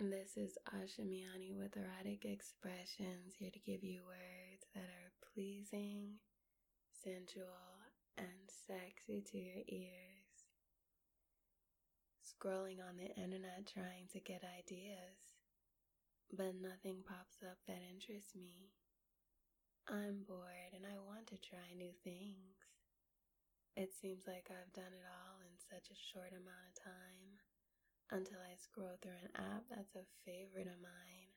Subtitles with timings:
[0.00, 6.16] This is Asha Miani with Erotic Expressions, here to give you words that are pleasing,
[6.88, 7.84] sensual,
[8.16, 10.48] and sexy to your ears.
[12.24, 15.36] Scrolling on the internet trying to get ideas,
[16.32, 18.72] but nothing pops up that interests me.
[19.84, 22.56] I'm bored and I want to try new things.
[23.76, 27.36] It seems like I've done it all in such a short amount of time
[28.10, 31.30] until I scroll through an app that's a favorite of mine.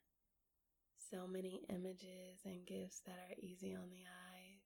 [0.97, 4.65] So many images and gifts that are easy on the eyes.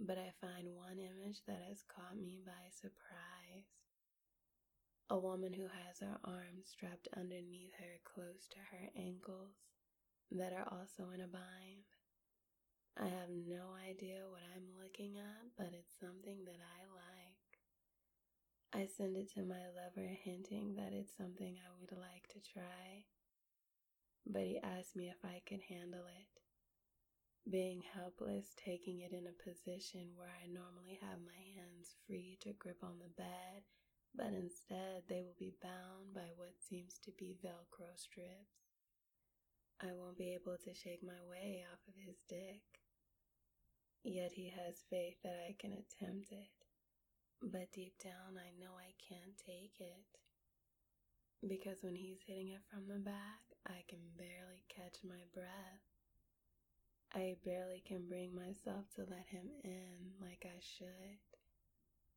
[0.00, 3.70] But I find one image that has caught me by surprise.
[5.10, 9.54] A woman who has her arms strapped underneath her close to her ankles
[10.32, 11.86] that are also in a bind.
[12.98, 17.19] I have no idea what I'm looking at, but it's something that I like.
[19.00, 23.08] Send it to my lover, hinting that it's something I would like to try.
[24.28, 26.28] But he asked me if I could handle it.
[27.48, 32.52] Being helpless, taking it in a position where I normally have my hands free to
[32.60, 33.64] grip on the bed,
[34.12, 38.68] but instead they will be bound by what seems to be Velcro strips.
[39.80, 42.84] I won't be able to shake my way off of his dick.
[44.04, 46.69] Yet he has faith that I can attempt it.
[47.42, 50.04] But deep down, I know I can't take it.
[51.46, 55.84] Because when he's hitting it from the back, I can barely catch my breath.
[57.14, 61.18] I barely can bring myself to let him in like I should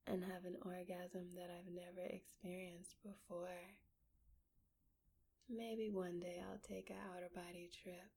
[0.05, 3.79] and have an orgasm that I've never experienced before.
[5.49, 8.11] Maybe one day I'll take a outer body trip.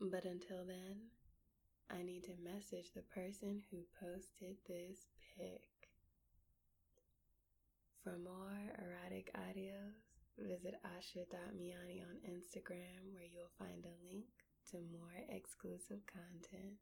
[0.00, 1.10] But until then,
[1.90, 5.77] I need to message the person who posted this pic.
[8.08, 10.00] For more erotic audios,
[10.38, 14.24] visit asha.miani on Instagram where you'll find a link
[14.70, 16.80] to more exclusive content.